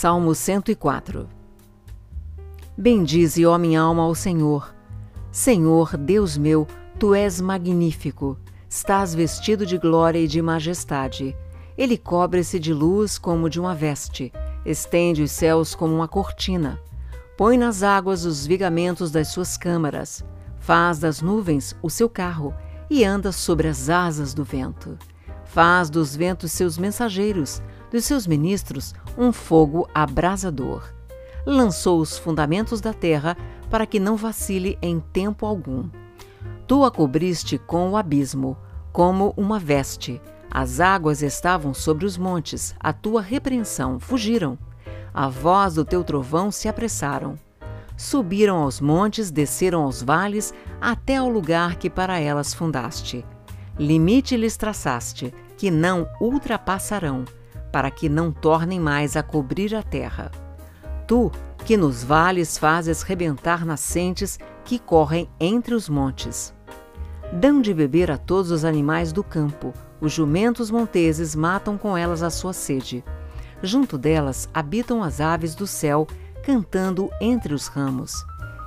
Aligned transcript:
Salmo 0.00 0.32
104 0.32 1.28
Bendize, 2.76 3.44
ó 3.44 3.58
minha 3.58 3.80
alma, 3.80 4.04
ao 4.04 4.14
Senhor. 4.14 4.72
Senhor, 5.32 5.96
Deus 5.96 6.38
meu, 6.38 6.68
tu 7.00 7.16
és 7.16 7.40
magnífico. 7.40 8.38
Estás 8.70 9.12
vestido 9.12 9.66
de 9.66 9.76
glória 9.76 10.20
e 10.20 10.28
de 10.28 10.40
majestade. 10.40 11.36
Ele 11.76 11.98
cobre-se 11.98 12.60
de 12.60 12.72
luz 12.72 13.18
como 13.18 13.50
de 13.50 13.58
uma 13.58 13.74
veste, 13.74 14.32
estende 14.64 15.20
os 15.20 15.32
céus 15.32 15.74
como 15.74 15.96
uma 15.96 16.06
cortina. 16.06 16.80
Põe 17.36 17.58
nas 17.58 17.82
águas 17.82 18.24
os 18.24 18.46
vigamentos 18.46 19.10
das 19.10 19.26
suas 19.26 19.56
câmaras, 19.56 20.24
faz 20.60 21.00
das 21.00 21.20
nuvens 21.20 21.74
o 21.82 21.90
seu 21.90 22.08
carro 22.08 22.54
e 22.88 23.04
anda 23.04 23.32
sobre 23.32 23.66
as 23.66 23.90
asas 23.90 24.32
do 24.32 24.44
vento. 24.44 24.96
Faz 25.44 25.90
dos 25.90 26.14
ventos 26.14 26.52
seus 26.52 26.78
mensageiros, 26.78 27.60
dos 27.90 28.04
seus 28.04 28.28
ministros 28.28 28.94
um 29.18 29.32
fogo 29.32 29.88
abrasador. 29.92 30.84
Lançou 31.44 32.00
os 32.00 32.16
fundamentos 32.16 32.80
da 32.80 32.94
terra 32.94 33.36
para 33.68 33.84
que 33.84 33.98
não 33.98 34.16
vacile 34.16 34.78
em 34.80 35.00
tempo 35.00 35.44
algum. 35.44 35.88
Tu 36.68 36.84
a 36.84 36.90
cobriste 36.90 37.58
com 37.58 37.90
o 37.90 37.96
abismo, 37.96 38.56
como 38.92 39.34
uma 39.36 39.58
veste. 39.58 40.22
As 40.50 40.78
águas 40.78 41.20
estavam 41.20 41.74
sobre 41.74 42.06
os 42.06 42.16
montes, 42.16 42.74
a 42.78 42.92
tua 42.92 43.20
repreensão 43.20 43.98
fugiram. 43.98 44.56
A 45.12 45.28
voz 45.28 45.74
do 45.74 45.84
teu 45.84 46.04
trovão 46.04 46.50
se 46.50 46.68
apressaram. 46.68 47.36
Subiram 47.96 48.58
aos 48.58 48.80
montes, 48.80 49.30
desceram 49.30 49.82
aos 49.82 50.00
vales, 50.00 50.54
até 50.80 51.16
ao 51.16 51.28
lugar 51.28 51.76
que 51.76 51.90
para 51.90 52.20
elas 52.20 52.54
fundaste. 52.54 53.24
Limite 53.76 54.36
lhes 54.36 54.56
traçaste, 54.56 55.34
que 55.56 55.70
não 55.70 56.08
ultrapassarão, 56.20 57.24
para 57.72 57.90
que 57.90 58.08
não 58.08 58.32
tornem 58.32 58.80
mais 58.80 59.16
a 59.16 59.22
cobrir 59.22 59.74
a 59.74 59.82
terra. 59.82 60.30
Tu, 61.06 61.30
que 61.64 61.76
nos 61.76 62.02
vales 62.02 62.56
fazes 62.56 63.02
rebentar 63.02 63.64
nascentes 63.64 64.38
que 64.64 64.78
correm 64.78 65.28
entre 65.38 65.74
os 65.74 65.88
montes. 65.88 66.54
Dão 67.32 67.60
de 67.60 67.74
beber 67.74 68.10
a 68.10 68.16
todos 68.16 68.50
os 68.50 68.64
animais 68.64 69.12
do 69.12 69.22
campo, 69.22 69.74
os 70.00 70.12
jumentos 70.12 70.70
monteses 70.70 71.34
matam 71.34 71.76
com 71.76 71.96
elas 71.96 72.22
a 72.22 72.30
sua 72.30 72.52
sede. 72.52 73.04
Junto 73.62 73.98
delas 73.98 74.48
habitam 74.54 75.02
as 75.02 75.20
aves 75.20 75.54
do 75.54 75.66
céu, 75.66 76.06
cantando 76.44 77.10
entre 77.20 77.52
os 77.52 77.66
ramos. 77.66 78.12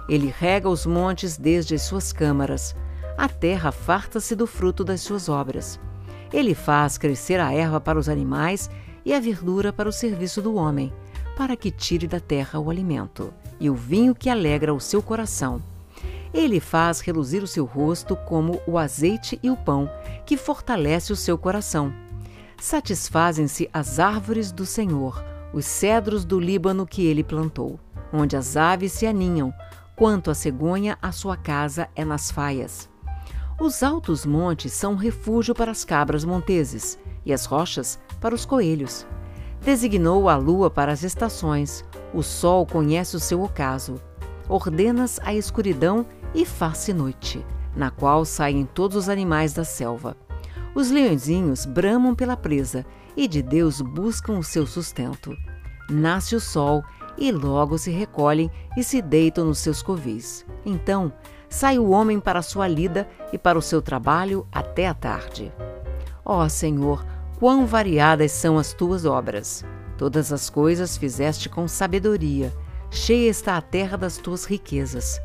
Ele 0.09 0.27
rega 0.27 0.67
os 0.67 0.85
montes 0.85 1.37
desde 1.37 1.75
as 1.75 1.83
suas 1.83 2.11
câmaras. 2.11 2.75
A 3.17 3.29
terra 3.29 3.71
farta-se 3.71 4.35
do 4.35 4.45
fruto 4.45 4.83
das 4.83 5.01
suas 5.01 5.29
obras. 5.29 5.79
Ele 6.33 6.53
faz 6.53 6.97
crescer 6.97 7.39
a 7.39 7.53
erva 7.53 7.79
para 7.79 7.97
os 7.97 8.09
animais 8.09 8.69
e 9.05 9.13
a 9.13 9.19
verdura 9.19 9.71
para 9.73 9.89
o 9.89 9.93
serviço 9.93 10.41
do 10.41 10.55
homem, 10.55 10.93
para 11.35 11.55
que 11.55 11.71
tire 11.71 12.07
da 12.07 12.19
terra 12.19 12.59
o 12.59 12.69
alimento 12.69 13.33
e 13.59 13.69
o 13.69 13.75
vinho 13.75 14.15
que 14.15 14.29
alegra 14.29 14.73
o 14.73 14.79
seu 14.79 15.01
coração. 15.01 15.61
Ele 16.33 16.59
faz 16.59 17.01
reluzir 17.01 17.43
o 17.43 17.47
seu 17.47 17.65
rosto 17.65 18.15
como 18.15 18.61
o 18.65 18.77
azeite 18.77 19.39
e 19.43 19.49
o 19.49 19.57
pão, 19.57 19.89
que 20.25 20.37
fortalece 20.37 21.11
o 21.11 21.15
seu 21.15 21.37
coração. 21.37 21.93
Satisfazem-se 22.59 23.69
as 23.73 23.99
árvores 23.99 24.51
do 24.51 24.65
Senhor, 24.65 25.23
os 25.53 25.65
cedros 25.65 26.23
do 26.23 26.39
Líbano 26.39 26.85
que 26.87 27.05
ele 27.05 27.23
plantou, 27.23 27.79
onde 28.13 28.37
as 28.37 28.55
aves 28.55 28.93
se 28.93 29.05
aninham, 29.05 29.53
quanto 29.95 30.31
a 30.31 30.35
cegonha, 30.35 30.97
a 31.01 31.11
sua 31.11 31.35
casa 31.35 31.89
é 31.95 32.05
nas 32.05 32.31
faias. 32.31 32.89
Os 33.59 33.83
altos 33.83 34.25
montes 34.25 34.73
são 34.73 34.95
refúgio 34.95 35.53
para 35.53 35.71
as 35.71 35.85
cabras 35.85 36.23
monteses, 36.23 36.97
e 37.25 37.31
as 37.31 37.45
rochas 37.45 37.99
para 38.21 38.33
os 38.33 38.45
coelhos. 38.45 39.05
Designou 39.59 40.29
a 40.29 40.37
lua 40.37 40.69
para 40.69 40.91
as 40.91 41.03
estações, 41.03 41.83
o 42.13 42.23
sol 42.23 42.65
conhece 42.65 43.15
o 43.15 43.19
seu 43.19 43.43
ocaso. 43.43 43.95
Ordenas 44.47 45.19
a 45.23 45.33
escuridão 45.33 46.05
e 46.33 46.45
faz-se 46.45 46.93
noite, 46.93 47.45
na 47.75 47.91
qual 47.91 48.23
saem 48.23 48.65
todos 48.65 48.95
os 48.95 49.09
animais 49.09 49.53
da 49.53 49.63
selva. 49.63 50.15
Os 50.73 50.89
leõezinhos 50.89 51.65
bramam 51.65 52.15
pela 52.15 52.37
presa 52.37 52.85
e 53.15 53.27
de 53.27 53.41
Deus 53.41 53.81
buscam 53.81 54.37
o 54.37 54.43
seu 54.43 54.65
sustento. 54.65 55.35
Nasce 55.89 56.35
o 56.35 56.39
sol 56.39 56.83
e 57.17 57.31
logo 57.31 57.77
se 57.77 57.91
recolhem 57.91 58.49
e 58.77 58.83
se 58.83 59.01
deitam 59.01 59.45
nos 59.45 59.59
seus 59.59 59.81
covis. 59.81 60.45
Então 60.65 61.11
sai 61.49 61.77
o 61.77 61.89
homem 61.89 62.19
para 62.19 62.41
sua 62.41 62.67
lida 62.67 63.07
e 63.33 63.37
para 63.37 63.59
o 63.59 63.61
seu 63.61 63.81
trabalho 63.81 64.47
até 64.51 64.87
a 64.87 64.93
tarde. 64.93 65.51
Ó 66.23 66.47
Senhor, 66.47 67.05
quão 67.41 67.65
variadas 67.65 68.31
são 68.33 68.59
as 68.59 68.71
tuas 68.71 69.03
obras! 69.03 69.65
Todas 69.97 70.31
as 70.31 70.47
coisas 70.47 70.95
fizeste 70.95 71.49
com 71.49 71.67
sabedoria, 71.67 72.53
cheia 72.91 73.27
está 73.27 73.57
a 73.57 73.61
terra 73.61 73.97
das 73.97 74.17
tuas 74.17 74.45
riquezas. 74.45 75.19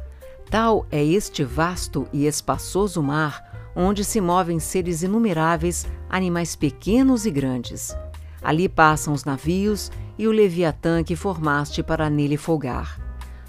Tal 0.51 0.87
é 0.91 1.05
este 1.05 1.45
vasto 1.45 2.09
e 2.15 2.27
espaçoso 2.27 3.03
mar, 3.03 3.71
onde 3.77 4.03
se 4.03 4.19
movem 4.19 4.59
seres 4.59 5.03
inumeráveis, 5.03 5.87
animais 6.09 6.57
pequenos 6.57 7.27
e 7.27 7.31
grandes. 7.31 7.95
Ali 8.43 8.67
passam 8.67 9.13
os 9.13 9.27
navios 9.27 9.93
e 10.17 10.27
o 10.27 10.33
Leviatã 10.33 11.05
que 11.05 11.15
formaste 11.15 11.83
para 11.83 12.09
nele 12.09 12.39
folgar. 12.39 12.99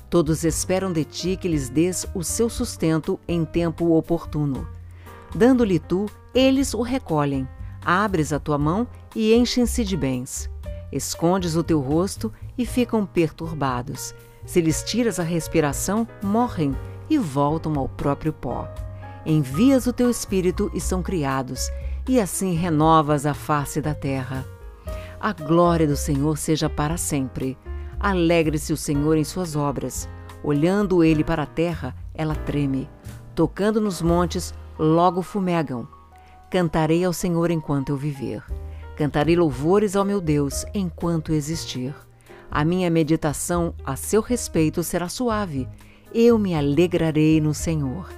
Todos 0.10 0.44
esperam 0.44 0.92
de 0.92 1.06
ti 1.06 1.38
que 1.38 1.48
lhes 1.48 1.70
dês 1.70 2.06
o 2.14 2.22
seu 2.22 2.50
sustento 2.50 3.18
em 3.26 3.46
tempo 3.46 3.94
oportuno. 3.96 4.68
Dando-lhe 5.34 5.80
tu, 5.80 6.08
eles 6.36 6.74
o 6.74 6.82
recolhem. 6.82 7.48
Abres 7.88 8.34
a 8.34 8.40
tua 8.40 8.58
mão 8.58 8.86
e 9.16 9.34
enchem-se 9.34 9.84
de 9.84 9.96
bens. 9.96 10.50
Escondes 10.92 11.56
o 11.56 11.64
teu 11.64 11.80
rosto 11.80 12.32
e 12.58 12.66
ficam 12.66 13.06
perturbados 13.06 14.14
se 14.48 14.62
lhes 14.62 14.82
tiras 14.82 15.20
a 15.20 15.24
respiração, 15.24 16.08
morrem 16.24 16.74
e 17.10 17.18
voltam 17.18 17.78
ao 17.78 17.90
próprio 17.90 18.32
pó. 18.32 18.68
Envias 19.26 19.86
o 19.88 19.94
teu 19.94 20.10
espírito 20.10 20.72
e 20.74 20.80
são 20.80 21.04
criados, 21.04 21.70
e 22.08 22.20
assim 22.20 22.54
renovas 22.54 23.26
a 23.26 23.34
face 23.34 23.82
da 23.82 23.94
terra. 23.94 24.46
A 25.20 25.34
glória 25.34 25.86
do 25.86 25.98
Senhor 25.98 26.38
seja 26.38 26.70
para 26.70 26.96
sempre. 26.96 27.58
Alegre-se 28.00 28.72
o 28.72 28.78
Senhor 28.78 29.18
em 29.18 29.24
suas 29.26 29.54
obras. 29.54 30.08
Olhando 30.42 31.04
ele 31.04 31.26
para 31.26 31.44
a 31.44 31.48
terra, 31.48 31.94
ela 32.14 32.34
treme. 32.34 32.90
Tocando 33.36 33.82
nos 33.82 34.02
montes, 34.02 34.54
logo 34.80 35.22
fumegam. 35.22 35.86
Cantarei 36.50 37.04
ao 37.04 37.12
Senhor 37.12 37.52
enquanto 37.52 37.90
eu 37.90 37.98
viver. 37.98 38.44
Cantarei 38.96 39.36
louvores 39.36 39.96
ao 39.96 40.06
meu 40.06 40.22
Deus 40.22 40.66
enquanto 40.74 41.34
existir. 41.34 41.94
A 42.50 42.64
minha 42.64 42.90
meditação 42.90 43.76
a 43.84 43.98
seu 43.98 44.22
respeito 44.22 44.82
será 44.82 45.10
suave. 45.10 45.68
Eu 46.14 46.40
me 46.40 46.56
alegrarei 46.56 47.42
no 47.42 47.54
Senhor. 47.54 48.10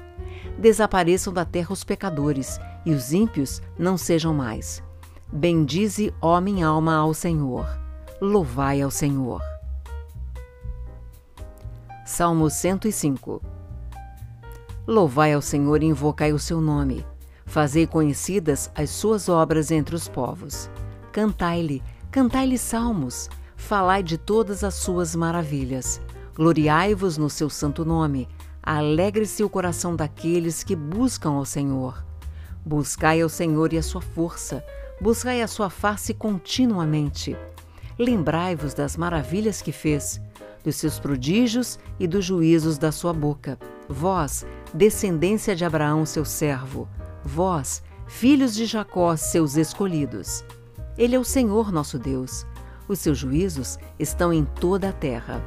Desapareçam 0.59 1.33
da 1.33 1.43
terra 1.43 1.73
os 1.73 1.83
pecadores, 1.83 2.59
e 2.85 2.91
os 2.91 3.11
ímpios 3.11 3.61
não 3.77 3.97
sejam 3.97 4.33
mais. 4.33 4.83
Bendize, 5.31 6.13
ó 6.21 6.39
minha 6.39 6.67
alma, 6.67 6.95
ao 6.95 7.13
Senhor. 7.13 7.67
Louvai 8.21 8.81
ao 8.81 8.91
Senhor. 8.91 9.41
Salmo 12.05 12.49
105 12.49 13.41
Louvai 14.87 15.33
ao 15.33 15.41
Senhor 15.41 15.81
e 15.81 15.87
invocai 15.87 16.33
o 16.33 16.39
seu 16.39 16.59
nome. 16.59 17.05
Fazei 17.49 17.85
conhecidas 17.85 18.71
as 18.73 18.89
suas 18.89 19.27
obras 19.27 19.69
entre 19.71 19.95
os 19.95 20.07
povos. 20.07 20.69
Cantai-lhe, 21.11 21.83
cantai-lhe 22.09 22.57
salmos 22.57 23.29
falai 23.59 24.01
de 24.01 24.17
todas 24.17 24.63
as 24.63 24.73
suas 24.75 25.13
maravilhas. 25.15 26.01
Gloriai-vos 26.35 27.17
no 27.17 27.29
seu 27.29 27.49
santo 27.49 27.85
nome. 27.85 28.27
Alegre-se 28.63 29.43
o 29.43 29.49
coração 29.49 29.95
daqueles 29.95 30.63
que 30.63 30.75
buscam 30.75 31.31
ao 31.31 31.45
Senhor. 31.45 32.03
Buscai 32.65 33.21
ao 33.21 33.29
Senhor 33.29 33.73
e 33.73 33.77
a 33.77 33.83
sua 33.83 34.01
força. 34.01 34.63
Buscai 34.99 35.41
a 35.41 35.47
sua 35.47 35.69
face 35.69 36.13
continuamente. 36.13 37.37
Lembrai-vos 37.97 38.73
das 38.73 38.95
maravilhas 38.95 39.61
que 39.61 39.71
fez, 39.71 40.21
dos 40.63 40.77
seus 40.77 40.99
prodígios 40.99 41.77
e 41.99 42.07
dos 42.07 42.25
juízos 42.25 42.77
da 42.77 42.91
sua 42.91 43.13
boca. 43.13 43.59
Vós, 43.87 44.45
descendência 44.73 45.55
de 45.55 45.65
Abraão, 45.65 46.05
seu 46.05 46.23
servo. 46.23 46.87
Vós, 47.23 47.83
filhos 48.07 48.53
de 48.53 48.65
Jacó, 48.65 49.15
seus 49.15 49.55
escolhidos. 49.55 50.43
Ele 50.97 51.15
é 51.15 51.19
o 51.19 51.23
Senhor 51.23 51.71
nosso 51.71 51.97
Deus 51.99 52.45
os 52.89 52.99
seus 52.99 53.19
juízos 53.19 53.77
estão 53.97 54.33
em 54.33 54.43
toda 54.43 54.89
a 54.89 54.93
terra. 54.93 55.41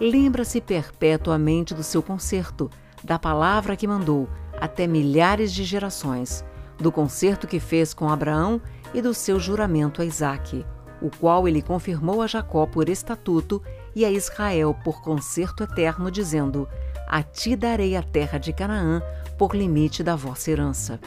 Lembra-se 0.00 0.60
perpetuamente 0.60 1.74
do 1.74 1.82
seu 1.82 2.02
concerto, 2.02 2.70
da 3.04 3.18
palavra 3.18 3.76
que 3.76 3.86
mandou 3.86 4.28
até 4.58 4.86
milhares 4.86 5.52
de 5.52 5.62
gerações, 5.62 6.44
do 6.78 6.90
concerto 6.90 7.46
que 7.46 7.60
fez 7.60 7.92
com 7.92 8.08
Abraão 8.08 8.60
e 8.94 9.02
do 9.02 9.12
seu 9.12 9.38
juramento 9.38 10.00
a 10.00 10.04
Isaque, 10.04 10.64
o 11.00 11.10
qual 11.10 11.46
ele 11.46 11.60
confirmou 11.60 12.22
a 12.22 12.26
Jacó 12.26 12.66
por 12.66 12.88
estatuto 12.88 13.62
e 13.94 14.04
a 14.04 14.10
Israel 14.10 14.74
por 14.82 15.02
concerto 15.02 15.62
eterno, 15.62 16.10
dizendo: 16.10 16.66
A 17.06 17.22
ti 17.22 17.54
darei 17.54 17.96
a 17.96 18.02
terra 18.02 18.38
de 18.38 18.52
Canaã 18.52 19.02
por 19.38 19.54
limite 19.54 20.02
da 20.02 20.16
vossa 20.16 20.50
herança. 20.50 20.98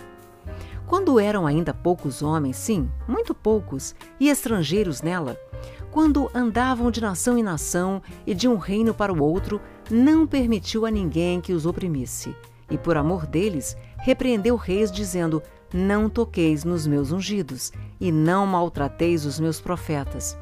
Quando 0.90 1.20
eram 1.20 1.46
ainda 1.46 1.72
poucos 1.72 2.24
homens, 2.24 2.58
sim, 2.58 2.90
muito 3.08 3.36
poucos, 3.36 3.94
e 4.20 4.28
estrangeiros 4.28 5.04
nela, 5.04 5.38
quando 5.92 6.32
andavam 6.34 6.90
de 6.90 7.00
nação 7.00 7.38
em 7.38 7.44
nação 7.44 8.02
e 8.26 8.34
de 8.34 8.48
um 8.48 8.58
reino 8.58 8.92
para 8.92 9.14
o 9.14 9.22
outro, 9.22 9.62
não 9.88 10.26
permitiu 10.26 10.88
a 10.88 10.92
ninguém 10.92 11.40
que 11.40 11.54
os 11.54 11.68
oprimisse. 11.68 12.36
E 12.72 12.76
por 12.76 12.98
amor 12.98 13.28
deles, 13.28 13.78
repreendeu 14.00 14.56
reis, 14.56 14.92
dizendo: 14.92 15.44
Não 15.72 16.10
toqueis 16.10 16.64
nos 16.64 16.88
meus 16.88 17.12
ungidos, 17.12 17.72
e 18.02 18.12
não 18.12 18.48
maltrateis 18.48 19.26
os 19.26 19.40
meus 19.40 19.62
profetas. 19.62 20.36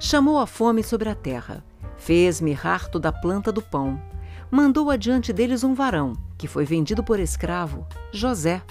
Chamou 0.00 0.40
a 0.40 0.48
fome 0.48 0.82
sobre 0.82 1.08
a 1.08 1.14
terra, 1.14 1.64
fez 1.96 2.40
mirrar 2.40 2.88
toda 2.90 3.10
a 3.10 3.12
planta 3.12 3.52
do 3.52 3.62
pão. 3.62 4.02
Mandou 4.50 4.90
adiante 4.90 5.32
deles 5.32 5.62
um 5.62 5.74
varão, 5.74 6.12
que 6.36 6.48
foi 6.48 6.64
vendido 6.64 7.04
por 7.04 7.20
escravo, 7.20 7.86
José, 8.12 8.62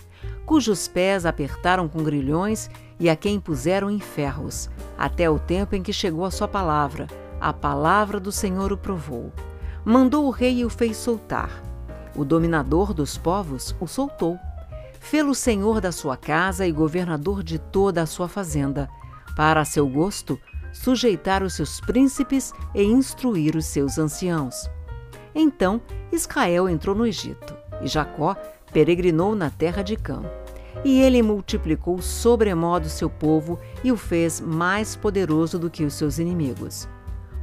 cujos 0.45 0.87
pés 0.87 1.25
apertaram 1.25 1.87
com 1.87 2.03
grilhões 2.03 2.69
e 2.99 3.09
a 3.09 3.15
quem 3.15 3.39
puseram 3.39 3.89
em 3.89 3.99
ferros, 3.99 4.69
até 4.97 5.29
o 5.29 5.39
tempo 5.39 5.75
em 5.75 5.83
que 5.83 5.91
chegou 5.91 6.23
a 6.25 6.31
sua 6.31 6.47
palavra. 6.47 7.07
A 7.41 7.51
palavra 7.51 8.19
do 8.19 8.31
Senhor 8.31 8.71
o 8.71 8.77
provou. 8.77 9.33
Mandou 9.83 10.25
o 10.25 10.31
rei 10.31 10.59
e 10.59 10.65
o 10.65 10.69
fez 10.69 10.97
soltar. 10.97 11.49
O 12.15 12.23
dominador 12.23 12.93
dos 12.93 13.17
povos 13.17 13.75
o 13.79 13.87
soltou. 13.87 14.37
Fê-lo 14.99 15.35
senhor 15.35 15.79
da 15.81 15.91
sua 15.91 16.17
casa 16.17 16.65
e 16.65 16.71
governador 16.71 17.43
de 17.43 17.59
toda 17.59 18.01
a 18.01 18.05
sua 18.07 18.27
fazenda, 18.27 18.89
para 19.35 19.61
a 19.61 19.65
seu 19.65 19.87
gosto 19.87 20.39
sujeitar 20.73 21.43
os 21.43 21.53
seus 21.53 21.79
príncipes 21.79 22.51
e 22.73 22.83
instruir 22.83 23.55
os 23.55 23.65
seus 23.65 23.99
anciãos. 23.99 24.69
Então 25.33 25.81
Israel 26.11 26.67
entrou 26.67 26.95
no 26.95 27.05
Egito, 27.05 27.55
e 27.81 27.87
Jacó 27.87 28.35
peregrinou 28.75 29.33
na 29.35 29.49
terra 29.49 29.81
de 29.81 29.95
Cã. 29.95 30.21
E 30.83 30.99
ele 30.99 31.21
multiplicou 31.21 32.01
sobremodo 32.01 32.89
seu 32.89 33.09
povo 33.09 33.57
e 33.81 33.89
o 33.89 33.95
fez 33.95 34.41
mais 34.41 34.97
poderoso 34.97 35.57
do 35.57 35.69
que 35.69 35.85
os 35.85 35.93
seus 35.93 36.19
inimigos. 36.19 36.85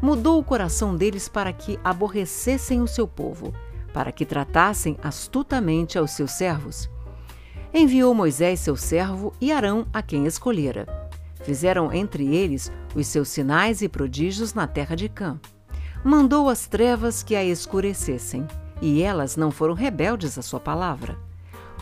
Mudou 0.02 0.38
o 0.38 0.44
coração 0.44 0.94
deles 0.94 1.30
para 1.30 1.50
que 1.50 1.80
aborrecessem 1.82 2.82
o 2.82 2.86
seu 2.86 3.08
povo, 3.08 3.54
para 3.94 4.12
que 4.12 4.26
tratassem 4.26 4.98
astutamente 5.02 5.96
aos 5.96 6.10
seus 6.10 6.32
servos. 6.32 6.90
Enviou 7.72 8.12
Moisés 8.12 8.60
seu 8.60 8.76
servo 8.76 9.32
e 9.40 9.50
Arão 9.50 9.86
a 9.90 10.02
quem 10.02 10.26
escolhera. 10.26 10.86
Fizeram 11.42 11.90
entre 11.90 12.26
eles 12.36 12.70
os 12.94 13.06
seus 13.06 13.28
sinais 13.28 13.80
e 13.80 13.88
prodígios 13.88 14.52
na 14.52 14.66
terra 14.66 14.94
de 14.94 15.08
Cã. 15.08 15.40
Mandou 16.04 16.50
as 16.50 16.66
trevas 16.66 17.22
que 17.22 17.34
a 17.34 17.42
escurecessem, 17.42 18.46
e 18.82 19.02
elas 19.02 19.36
não 19.36 19.50
foram 19.50 19.72
rebeldes 19.72 20.36
à 20.36 20.42
sua 20.42 20.60
palavra 20.60 21.16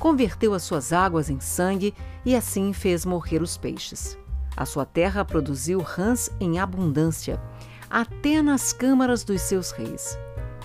converteu 0.01 0.55
as 0.55 0.63
suas 0.63 0.93
águas 0.93 1.29
em 1.29 1.39
sangue 1.39 1.95
e 2.25 2.35
assim 2.35 2.73
fez 2.73 3.05
morrer 3.05 3.43
os 3.43 3.57
peixes. 3.57 4.19
A 4.57 4.65
sua 4.65 4.85
terra 4.85 5.25
produziu 5.25 5.81
rãs 5.81 6.31
em 6.41 6.59
abundância, 6.59 7.41
até 7.89 8.43
nas 8.43 8.73
câmaras 8.73 9.23
dos 9.23 9.43
seus 9.43 9.71
reis. 9.71 10.19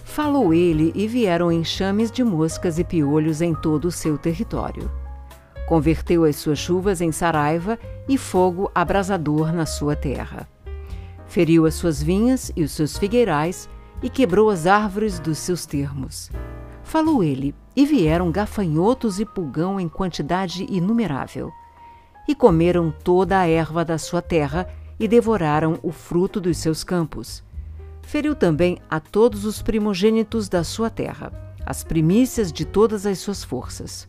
Falou 0.04 0.54
ele 0.54 0.92
e 0.96 1.08
vieram 1.08 1.52
enxames 1.52 2.10
de 2.10 2.24
moscas 2.24 2.80
e 2.80 2.84
piolhos 2.84 3.42
em 3.42 3.54
todo 3.54 3.86
o 3.86 3.92
seu 3.92 4.18
território. 4.18 4.90
Converteu 5.68 6.24
as 6.24 6.38
suas 6.38 6.60
chuvas 6.60 7.02
em 7.02 7.12
saraiva 7.12 7.78
e 8.08 8.18
fogo 8.18 8.72
abrasador 8.74 9.52
na 9.52 9.66
sua 9.66 9.96
terra. 9.96 10.48
Feriu 11.28 11.66
as 11.66 11.74
suas 11.74 12.02
vinhas 12.02 12.52
e 12.56 12.64
os 12.64 12.72
seus 12.72 12.98
figueirais 12.98 13.68
e 14.06 14.10
quebrou 14.10 14.52
as 14.52 14.68
árvores 14.68 15.18
dos 15.18 15.40
seus 15.40 15.66
termos. 15.66 16.30
Falou 16.84 17.24
ele, 17.24 17.56
e 17.76 17.88
vieram 17.88 18.32
gafanhotos 18.32 19.20
e 19.20 19.26
pulgão 19.26 19.80
em 19.80 19.90
quantidade 19.90 20.64
inumerável. 20.70 21.52
E 22.28 22.36
comeram 22.36 22.94
toda 23.04 23.40
a 23.40 23.48
erva 23.48 23.84
da 23.84 23.98
sua 23.98 24.22
terra 24.22 24.70
e 25.00 25.08
devoraram 25.08 25.80
o 25.82 25.92
fruto 25.92 26.40
dos 26.40 26.60
seus 26.60 26.84
campos. 26.84 27.44
Feriu 28.04 28.36
também 28.36 28.78
a 28.88 29.00
todos 29.00 29.44
os 29.44 29.64
primogênitos 29.64 30.48
da 30.48 30.64
sua 30.64 30.92
terra, 30.92 31.34
as 31.66 31.84
primícias 31.84 32.52
de 32.52 32.64
todas 32.64 33.08
as 33.08 33.18
suas 33.18 33.44
forças. 33.44 34.08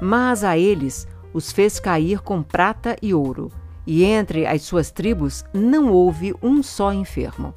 Mas 0.00 0.44
a 0.44 0.56
eles 0.56 1.08
os 1.32 1.50
fez 1.50 1.80
cair 1.80 2.20
com 2.20 2.40
prata 2.40 2.96
e 3.02 3.12
ouro, 3.12 3.50
e 3.84 4.04
entre 4.04 4.46
as 4.46 4.62
suas 4.62 4.92
tribos 4.92 5.44
não 5.52 5.90
houve 5.90 6.32
um 6.40 6.62
só 6.62 6.92
enfermo. 6.92 7.52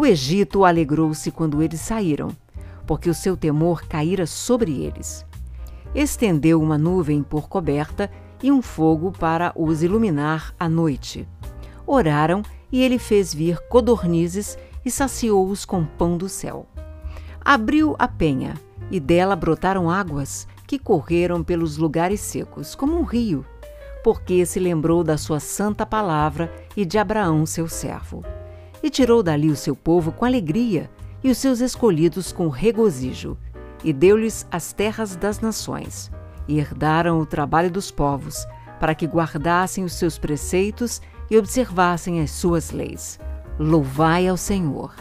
O 0.00 0.06
Egito 0.06 0.64
alegrou-se 0.64 1.30
quando 1.30 1.62
eles 1.62 1.78
saíram, 1.78 2.30
porque 2.86 3.10
o 3.10 3.12
seu 3.12 3.36
temor 3.36 3.86
caíra 3.86 4.26
sobre 4.26 4.82
eles. 4.82 5.26
Estendeu 5.94 6.62
uma 6.62 6.78
nuvem 6.78 7.22
por 7.22 7.50
coberta 7.50 8.10
e 8.42 8.50
um 8.50 8.62
fogo 8.62 9.12
para 9.12 9.52
os 9.54 9.82
iluminar 9.82 10.54
à 10.58 10.70
noite. 10.70 11.28
Oraram 11.86 12.40
e 12.72 12.82
ele 12.82 12.98
fez 12.98 13.34
vir 13.34 13.58
codornizes 13.68 14.56
e 14.86 14.90
saciou-os 14.90 15.66
com 15.66 15.84
pão 15.84 16.16
do 16.16 16.30
céu. 16.30 16.64
Abriu 17.38 17.94
a 17.98 18.08
penha 18.08 18.54
e 18.90 18.98
dela 18.98 19.36
brotaram 19.36 19.90
águas 19.90 20.48
que 20.66 20.78
correram 20.78 21.44
pelos 21.44 21.76
lugares 21.76 22.20
secos, 22.20 22.74
como 22.74 22.98
um 22.98 23.02
rio, 23.02 23.44
porque 24.02 24.46
se 24.46 24.58
lembrou 24.58 25.04
da 25.04 25.18
sua 25.18 25.40
santa 25.40 25.84
palavra 25.84 26.50
e 26.74 26.86
de 26.86 26.96
Abraão, 26.96 27.44
seu 27.44 27.68
servo. 27.68 28.24
E 28.82 28.90
tirou 28.90 29.22
dali 29.22 29.50
o 29.50 29.56
seu 29.56 29.76
povo 29.76 30.12
com 30.12 30.24
alegria 30.24 30.90
e 31.22 31.30
os 31.30 31.38
seus 31.38 31.60
escolhidos 31.60 32.32
com 32.32 32.48
regozijo, 32.48 33.36
e 33.84 33.92
deu-lhes 33.92 34.46
as 34.50 34.72
terras 34.72 35.16
das 35.16 35.40
nações, 35.40 36.10
e 36.48 36.58
herdaram 36.58 37.18
o 37.18 37.26
trabalho 37.26 37.70
dos 37.70 37.90
povos, 37.90 38.46
para 38.78 38.94
que 38.94 39.06
guardassem 39.06 39.84
os 39.84 39.92
seus 39.92 40.18
preceitos 40.18 41.00
e 41.30 41.36
observassem 41.36 42.20
as 42.20 42.30
suas 42.30 42.70
leis. 42.70 43.20
Louvai 43.58 44.26
ao 44.26 44.36
Senhor. 44.36 44.94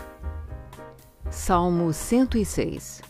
Salmo 1.30 1.94
106 1.94 3.02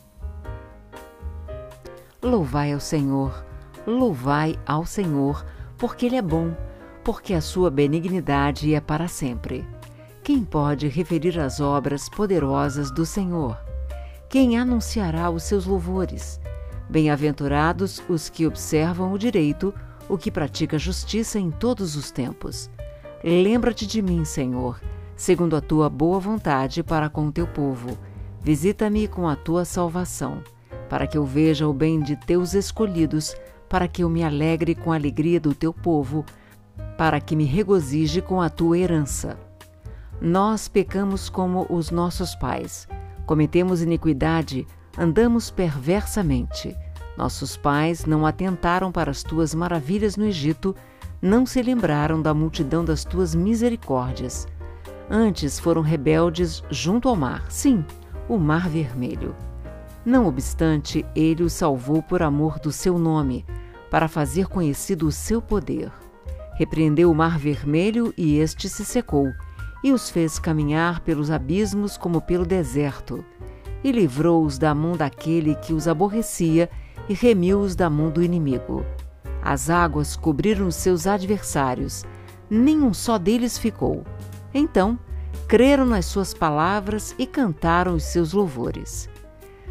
Louvai 2.22 2.74
ao 2.74 2.80
Senhor, 2.80 3.46
louvai 3.88 4.60
ao 4.66 4.86
Senhor, 4.86 5.46
porque 5.78 6.06
Ele 6.06 6.18
é 6.18 6.22
bom, 6.22 6.54
porque 7.04 7.34
a 7.34 7.42
sua 7.42 7.72
benignidade 7.72 8.74
é 8.74 8.82
para 8.82 9.08
sempre. 9.08 9.66
Quem 10.24 10.44
pode 10.44 10.88
referir 10.88 11.40
as 11.40 11.60
obras 11.60 12.08
poderosas 12.10 12.92
do 12.92 13.06
Senhor? 13.06 13.58
Quem 14.28 14.58
anunciará 14.58 15.30
os 15.30 15.44
seus 15.44 15.66
louvores? 15.66 16.40
Bem-aventurados 16.90 18.04
os 18.08 18.30
que 18.30 18.46
observam 18.46 19.12
o 19.14 19.18
direito, 19.18 19.74
o 20.08 20.18
que 20.18 20.30
pratica 20.30 20.78
justiça 20.78 21.40
em 21.40 21.50
todos 21.50 21.96
os 21.96 22.12
tempos. 22.12 22.70
Lembra-te 23.24 23.88
de 23.88 24.02
mim, 24.02 24.24
Senhor, 24.24 24.80
segundo 25.16 25.56
a 25.56 25.62
tua 25.62 25.90
boa 25.90 26.20
vontade 26.20 26.84
para 26.84 27.10
com 27.10 27.28
o 27.28 27.32
teu 27.32 27.48
povo. 27.48 27.98
Visita-me 28.42 29.08
com 29.08 29.28
a 29.28 29.36
tua 29.36 29.66
salvação, 29.66 30.44
para 30.90 31.08
que 31.08 31.18
eu 31.18 31.26
veja 31.26 31.68
o 31.68 31.74
bem 31.74 32.00
de 32.02 32.16
teus 32.16 32.54
escolhidos, 32.54 33.36
para 33.68 33.88
que 33.88 34.04
eu 34.04 34.10
me 34.10 34.24
alegre 34.24 34.76
com 34.76 34.92
a 34.92 34.96
alegria 34.96 35.40
do 35.40 35.56
teu 35.56 35.74
povo, 35.74 36.24
para 36.98 37.20
que 37.20 37.36
me 37.36 37.46
regozije 37.46 38.22
com 38.22 38.42
a 38.42 38.50
tua 38.50 38.78
herança. 38.78 39.49
Nós 40.22 40.68
pecamos 40.68 41.30
como 41.30 41.66
os 41.70 41.92
nossos 41.92 42.36
pais. 42.36 42.86
Cometemos 43.26 43.82
iniquidade, 43.82 44.68
andamos 44.98 45.50
perversamente. 45.50 46.76
Nossos 47.16 47.56
pais 47.56 48.06
não 48.06 48.26
atentaram 48.26 48.92
para 48.92 49.12
as 49.12 49.24
tuas 49.24 49.56
maravilhas 49.56 50.18
no 50.18 50.26
Egito, 50.26 50.76
não 51.22 51.46
se 51.46 51.62
lembraram 51.62 52.22
da 52.22 52.34
multidão 52.34 52.84
das 52.84 53.06
tuas 53.06 53.34
misericórdias. 53.34 54.46
Antes 55.10 55.58
foram 55.58 55.82
rebeldes 55.82 56.62
junto 56.70 57.08
ao 57.08 57.16
mar, 57.16 57.50
sim, 57.50 57.86
o 58.28 58.38
Mar 58.38 58.68
Vermelho. 58.68 59.34
Não 60.06 60.28
obstante, 60.28 61.06
ele 61.16 61.44
os 61.44 61.54
salvou 61.54 62.04
por 62.04 62.22
amor 62.22 62.60
do 62.60 62.74
seu 62.74 63.00
nome, 63.00 63.46
para 63.90 64.10
fazer 64.10 64.48
conhecido 64.48 65.08
o 65.08 65.12
seu 65.14 65.42
poder. 65.42 65.92
Repreendeu 66.56 67.10
o 67.10 67.16
Mar 67.16 67.40
Vermelho 67.40 68.14
e 68.18 68.38
este 68.38 68.68
se 68.68 68.84
secou 68.84 69.32
e 69.84 69.92
os 69.92 70.10
fez 70.10 70.38
caminhar 70.40 71.00
pelos 71.02 71.32
abismos 71.32 71.98
como 71.98 72.22
pelo 72.22 72.46
deserto, 72.46 73.24
e 73.84 73.92
livrou-os 73.92 74.58
da 74.58 74.76
mão 74.76 74.98
daquele 74.98 75.56
que 75.56 75.74
os 75.74 75.88
aborrecia 75.88 76.70
e 77.08 77.14
remiu-os 77.14 77.76
da 77.76 77.90
mão 77.90 78.10
do 78.10 78.22
inimigo. 78.22 78.86
As 79.42 79.70
águas 79.70 80.16
cobriram 80.16 80.70
seus 80.70 81.08
adversários, 81.08 82.04
nenhum 82.50 82.94
só 82.94 83.18
deles 83.18 83.58
ficou. 83.58 84.04
Então, 84.54 85.00
creram 85.48 85.86
nas 85.86 86.06
suas 86.06 86.34
palavras 86.34 87.16
e 87.18 87.26
cantaram 87.26 87.96
os 87.96 88.04
seus 88.04 88.34
louvores. 88.34 89.10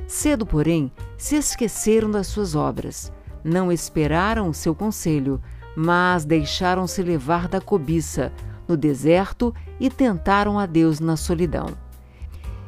Cedo, 0.07 0.47
porém, 0.47 0.91
se 1.19 1.37
esqueceram 1.37 2.11
das 2.11 2.29
suas 2.29 2.55
obras, 2.55 3.13
não 3.45 3.71
esperaram 3.71 4.49
o 4.49 4.55
seu 4.55 4.75
conselho, 4.75 5.41
mas 5.77 6.25
deixaram-se 6.25 7.03
levar 7.03 7.47
da 7.47 7.61
cobiça, 7.61 8.33
no 8.69 8.77
deserto 8.77 9.55
e 9.81 9.89
tentaram 9.89 10.59
a 10.59 10.67
Deus 10.67 11.01
na 11.01 11.17
solidão. 11.17 11.69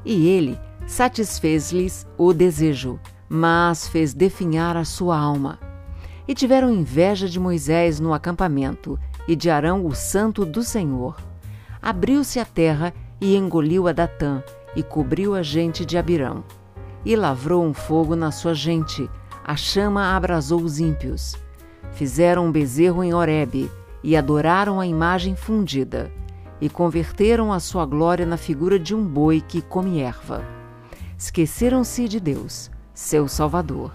E 0.05 0.29
ele 0.29 0.59
satisfez-lhes 0.87 2.07
o 2.17 2.33
desejo, 2.33 2.99
mas 3.29 3.87
fez 3.87 4.15
definhar 4.15 4.77
a 4.77 4.85
sua 4.85 5.19
alma. 5.19 5.59
E 6.27 6.35
tiveram 6.35 6.73
inveja 6.73 7.29
de 7.29 7.39
Moisés 7.39 8.01
no 8.01 8.15
acampamento 8.15 8.99
e 9.29 9.37
de 9.37 9.51
Arão, 9.51 9.85
o 9.87 9.95
santo 9.95 10.45
do 10.45 10.63
Senhor. 10.63 11.17
abriu-se 11.83 12.39
a 12.39 12.45
terra 12.45 12.93
e 13.21 13.37
engoliu 13.37 13.87
a 13.87 13.93
Datã, 13.93 14.43
e 14.75 14.83
cobriu 14.83 15.35
a 15.35 15.43
gente 15.43 15.85
de 15.85 15.97
Abirão. 15.97 16.45
E 17.05 17.17
lavrou 17.17 17.65
um 17.65 17.73
fogo 17.73 18.15
na 18.15 18.31
sua 18.31 18.55
gente, 18.55 19.09
a 19.45 19.57
chama 19.57 20.15
abrasou 20.15 20.61
os 20.61 20.79
ímpios. 20.79 21.37
Fizeram 21.93 22.47
um 22.47 22.53
bezerro 22.53 23.03
em 23.03 23.13
Horebe, 23.13 23.71
e 24.03 24.17
adoraram 24.17 24.81
a 24.81 24.87
imagem 24.87 25.37
fundida, 25.37 26.11
e 26.61 26.69
converteram 26.69 27.53
a 27.53 27.61
sua 27.61 27.87
glória 27.87 28.27
na 28.27 28.37
figura 28.37 28.79
de 28.79 28.95
um 28.95 29.05
boi 29.05 29.41
que 29.41 29.63
come 29.63 30.01
erva. 30.01 30.45
Esqueceram-se 31.17 32.09
de 32.09 32.21
Deus, 32.21 32.71
seu 32.95 33.27
Salvador, 33.29 33.93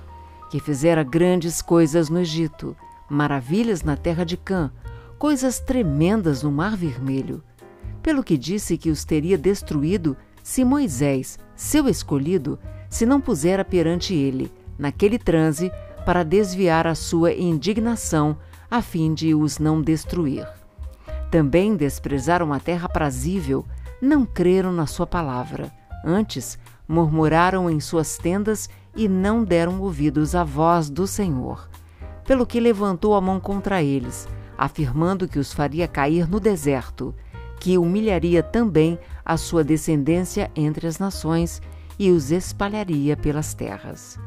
que 0.49 0.59
fizera 0.59 1.03
grandes 1.03 1.61
coisas 1.61 2.09
no 2.09 2.19
Egito, 2.19 2.75
maravilhas 3.09 3.83
na 3.83 3.95
terra 3.95 4.23
de 4.23 4.37
Cã, 4.37 4.71
coisas 5.17 5.59
tremendas 5.59 6.43
no 6.43 6.51
Mar 6.51 6.75
Vermelho. 6.75 7.43
Pelo 8.01 8.23
que 8.23 8.37
disse 8.37 8.77
que 8.77 8.89
os 8.89 9.03
teria 9.03 9.37
destruído 9.37 10.15
se 10.43 10.63
Moisés, 10.63 11.39
seu 11.55 11.87
escolhido, 11.87 12.59
se 12.89 13.05
não 13.05 13.19
pusera 13.19 13.65
perante 13.65 14.13
ele, 14.13 14.51
naquele 14.77 15.17
transe, 15.17 15.71
para 16.05 16.23
desviar 16.23 16.85
a 16.85 16.93
sua 16.93 17.33
indignação 17.33 18.37
a 18.69 18.81
fim 18.81 19.13
de 19.13 19.33
os 19.35 19.59
não 19.59 19.81
destruir. 19.81 20.47
Também 21.31 21.75
desprezaram 21.75 22.53
a 22.53 22.59
terra 22.59 22.87
prazível, 22.87 23.65
não 24.01 24.25
creram 24.25 24.71
na 24.71 24.85
sua 24.85 25.05
palavra. 25.05 25.71
Antes, 26.03 26.57
murmuraram 26.87 27.69
em 27.69 27.79
suas 27.79 28.17
tendas 28.17 28.69
e 28.95 29.07
não 29.07 29.43
deram 29.43 29.81
ouvidos 29.81 30.35
à 30.35 30.43
voz 30.43 30.89
do 30.89 31.07
Senhor. 31.07 31.67
Pelo 32.25 32.45
que 32.45 32.59
levantou 32.59 33.15
a 33.15 33.21
mão 33.21 33.39
contra 33.39 33.83
eles, 33.83 34.27
afirmando 34.57 35.27
que 35.27 35.39
os 35.39 35.53
faria 35.53 35.87
cair 35.87 36.27
no 36.27 36.39
deserto, 36.39 37.13
que 37.59 37.77
humilharia 37.77 38.41
também 38.43 38.97
a 39.25 39.37
sua 39.37 39.63
descendência 39.63 40.51
entre 40.55 40.87
as 40.87 40.99
nações 40.99 41.61
e 41.97 42.11
os 42.11 42.31
espalharia 42.31 43.15
pelas 43.17 43.53
terras. 43.53 44.19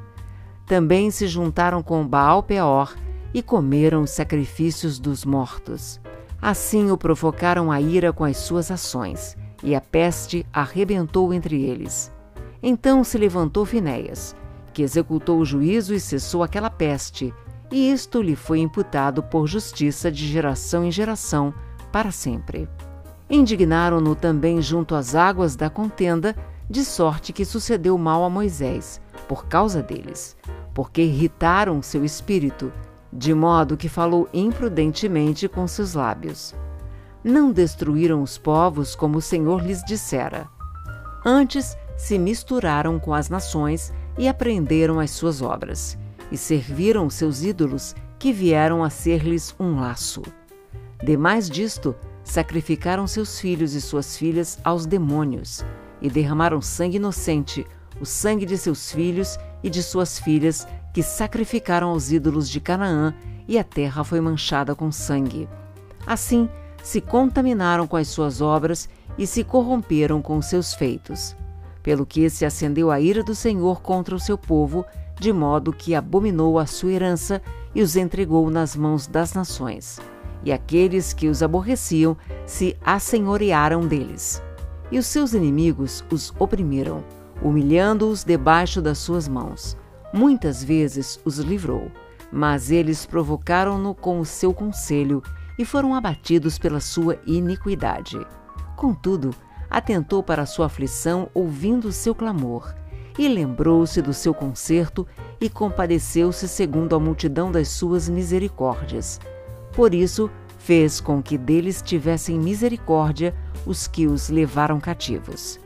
Também 0.66 1.11
se 1.11 1.26
juntaram 1.26 1.83
com 1.83 2.07
Baal 2.07 2.42
Peor 2.42 2.95
e 3.33 3.43
comeram 3.43 4.03
os 4.03 4.11
sacrifícios 4.11 4.99
dos 4.99 5.25
mortos. 5.25 6.01
Assim 6.41 6.91
o 6.91 6.97
provocaram 6.97 7.71
a 7.71 7.81
ira 7.81 8.13
com 8.13 8.25
as 8.25 8.37
suas 8.37 8.71
ações, 8.71 9.37
e 9.63 9.75
a 9.75 9.81
peste 9.81 10.47
arrebentou 10.53 11.35
entre 11.35 11.63
eles. 11.63 12.13
Então 12.63 13.03
se 13.03 13.19
levantou 13.19 13.65
Finéias, 13.65 14.35
que 14.73 14.83
executou 14.83 15.39
o 15.39 15.45
juízo 15.45 15.95
e 15.95 16.01
cessou 16.01 16.43
aquela 16.43 16.71
peste, 16.71 17.35
e 17.71 17.91
isto 17.91 18.23
lhe 18.23 18.37
foi 18.37 18.61
imputado 18.61 19.23
por 19.23 19.47
justiça 19.47 20.11
de 20.11 20.27
geração 20.27 20.85
em 20.85 20.91
geração, 20.91 21.53
para 21.93 22.11
sempre. 22.11 22.69
Indignaram-no 23.29 24.15
também 24.15 24.63
junto 24.63 24.95
às 24.95 25.15
águas 25.15 25.55
da 25.55 25.69
contenda, 25.69 26.35
de 26.71 26.85
sorte 26.85 27.33
que 27.33 27.45
sucedeu 27.45 27.97
mal 27.99 28.25
a 28.25 28.31
Moisés, 28.31 29.01
por 29.27 29.47
causa 29.47 29.83
deles, 29.83 30.37
porque 30.73 31.03
irritaram 31.03 31.83
seu 31.83 32.05
espírito, 32.05 32.73
de 33.12 33.33
modo 33.35 33.77
que 33.77 33.88
falou 33.88 34.29
imprudentemente 34.33 35.49
com 35.49 35.67
seus 35.67 35.95
lábios. 35.95 36.55
Não 37.23 37.50
destruíram 37.50 38.23
os 38.23 38.38
povos 38.38 38.95
como 38.95 39.19
o 39.19 39.23
Senhor 39.23 39.62
lhes 39.62 39.83
dissera. 39.85 40.49
Antes 41.25 41.77
se 41.97 42.19
misturaram 42.19 42.99
com 42.99 43.12
as 43.12 43.29
nações 43.29 43.93
e 44.17 44.29
aprenderam 44.29 45.00
as 45.00 45.11
suas 45.11 45.43
obras, 45.43 45.99
e 46.31 46.37
serviram 46.37 47.11
seus 47.11 47.43
ídolos, 47.43 47.95
que 48.19 48.33
vieram 48.33 48.83
a 48.83 48.91
ser-lhes 48.91 49.55
um 49.59 49.81
laço. 49.81 50.23
Demais 51.03 51.49
disto, 51.49 51.95
sacrificaram 52.25 53.07
seus 53.07 53.41
filhos 53.41 53.75
e 53.75 53.81
suas 53.81 54.17
filhas 54.17 54.59
aos 54.65 54.87
demônios, 54.87 55.65
e 56.00 56.11
derramaram 56.11 56.61
sangue 56.61 56.97
inocente, 56.97 57.67
o 58.00 58.05
sangue 58.05 58.45
de 58.45 58.59
seus 58.59 58.93
filhos 58.93 59.38
e 59.62 59.71
de 59.71 59.83
suas 59.83 60.19
filhas, 60.19 60.67
que 60.92 61.02
sacrificaram 61.02 61.90
aos 61.90 62.11
ídolos 62.11 62.49
de 62.49 62.61
Canaã, 62.61 63.14
e 63.47 63.59
a 63.59 63.64
terra 63.64 64.04
foi 64.04 64.21
manchada 64.21 64.75
com 64.75 64.92
sangue. 64.92 65.49
Assim, 66.07 66.49
se 66.83 67.00
contaminaram 67.00 67.87
com 67.87 67.97
as 67.97 68.09
suas 68.09 68.40
obras 68.40 68.88
e 69.16 69.26
se 69.26 69.42
corromperam 69.42 70.21
com 70.21 70.37
os 70.37 70.47
seus 70.47 70.75
feitos. 70.75 71.35
Pelo 71.83 72.04
que 72.04 72.28
se 72.28 72.45
acendeu 72.45 72.90
a 72.90 73.00
ira 73.00 73.23
do 73.23 73.35
Senhor 73.35 73.80
contra 73.80 74.14
o 74.14 74.21
seu 74.21 74.37
povo, 74.37 74.85
de 75.18 75.33
modo 75.33 75.73
que 75.73 75.95
abominou 75.95 76.59
a 76.59 76.66
sua 76.66 76.92
herança 76.92 77.42
e 77.75 77.83
os 77.83 77.97
entregou 77.97 78.50
nas 78.50 78.76
mãos 78.76 79.07
das 79.07 79.33
nações. 79.33 79.99
E 80.45 80.52
aqueles 80.52 81.12
que 81.12 81.28
os 81.28 81.42
aborreciam 81.42 82.16
se 82.47 82.76
assenhorearam 82.85 83.87
deles. 83.87 84.42
E 84.90 84.99
os 84.99 85.07
seus 85.07 85.33
inimigos 85.33 86.04
os 86.11 86.33
oprimiram, 86.38 87.02
humilhando-os 87.42 88.25
debaixo 88.25 88.80
das 88.80 88.99
suas 88.99 89.26
mãos 89.26 89.76
muitas 90.12 90.62
vezes 90.62 91.21
os 91.25 91.38
livrou, 91.38 91.91
mas 92.33 92.71
eles 92.71 93.07
provocaram-no 93.07 93.95
com 93.95 94.21
o 94.21 94.25
seu 94.25 94.53
conselho 94.53 95.23
e 95.59 95.65
foram 95.65 95.95
abatidos 95.95 96.59
pela 96.59 96.81
sua 96.81 97.19
iniquidade. 97.27 98.19
Contudo, 98.77 99.35
atentou 99.69 100.23
para 100.23 100.47
sua 100.47 100.67
aflição 100.67 101.29
ouvindo 101.35 101.88
o 101.88 101.93
seu 101.93 102.15
clamor, 102.15 102.75
e 103.19 103.27
lembrou-se 103.27 104.00
do 104.00 104.15
seu 104.15 104.33
conserto 104.33 105.07
e 105.41 105.50
compadeceu-se 105.50 106.47
segundo 106.47 106.95
a 106.95 107.00
multidão 107.00 107.50
das 107.50 107.69
suas 107.69 108.09
misericórdias. 108.09 109.21
Por 109.73 109.93
isso, 109.93 110.31
fez 110.59 111.00
com 111.00 111.21
que 111.21 111.37
deles 111.37 111.83
tivessem 111.83 112.38
misericórdia 112.38 113.35
os 113.67 113.88
que 113.88 114.07
os 114.07 114.29
levaram 114.29 114.79
cativos. 114.79 115.59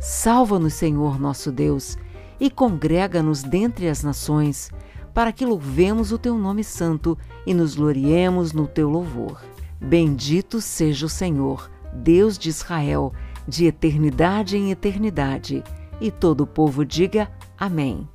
Salva-nos, 0.00 0.74
Senhor 0.74 1.18
nosso 1.18 1.50
Deus, 1.50 1.96
e 2.40 2.50
congrega-nos 2.50 3.42
dentre 3.42 3.88
as 3.88 4.02
nações, 4.02 4.70
para 5.12 5.32
que 5.32 5.46
louvemos 5.46 6.12
o 6.12 6.18
teu 6.18 6.36
nome 6.36 6.64
santo 6.64 7.16
e 7.46 7.54
nos 7.54 7.76
gloriemos 7.76 8.52
no 8.52 8.66
teu 8.66 8.88
louvor. 8.88 9.40
Bendito 9.80 10.60
seja 10.60 11.06
o 11.06 11.08
Senhor, 11.08 11.70
Deus 11.92 12.38
de 12.38 12.48
Israel, 12.48 13.12
de 13.46 13.66
eternidade 13.66 14.56
em 14.56 14.70
eternidade. 14.70 15.62
E 16.00 16.10
todo 16.10 16.42
o 16.42 16.46
povo 16.46 16.84
diga 16.84 17.30
Amém. 17.58 18.08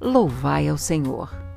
Louvai 0.00 0.68
ao 0.68 0.78
Senhor. 0.78 1.47